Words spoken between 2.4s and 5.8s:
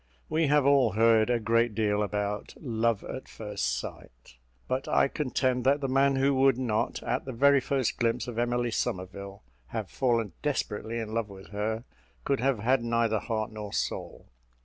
"love at first sight;" but I contend that